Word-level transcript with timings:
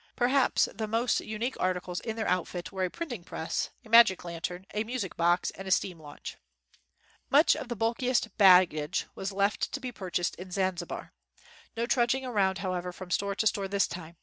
Perhaps 0.15 0.67
the 0.73 0.87
most 0.87 1.19
unique 1.19 1.55
articles 1.59 1.99
in 1.99 2.15
32 2.15 2.21
AFTER 2.21 2.23
THE 2.23 2.23
NEWS 2.23 2.23
WAS 2.23 2.23
READ 2.23 2.25
their 2.25 2.39
outfit, 2.65 2.71
were 2.71 2.85
a 2.85 2.89
printing 2.89 3.23
press, 3.23 3.69
a 3.85 3.89
magic 3.89 4.23
lantern, 4.23 4.65
a 4.73 4.83
music 4.83 5.15
box 5.15 5.51
and 5.51 5.67
a 5.67 5.69
steam 5.69 5.99
launch. 5.99 6.37
Much 7.29 7.55
of 7.55 7.67
the 7.67 7.75
bulkiest 7.75 8.35
baggage 8.35 9.05
was 9.13 9.31
left 9.31 9.71
to 9.71 9.79
be 9.79 9.91
purchased 9.91 10.33
in 10.37 10.49
Zanzibar. 10.49 11.13
No 11.77 11.85
trudging 11.85 12.25
around, 12.25 12.57
however, 12.57 12.91
from 12.91 13.11
store 13.11 13.35
to 13.35 13.45
store 13.45 13.67
this 13.67 13.85
time. 13.85 14.17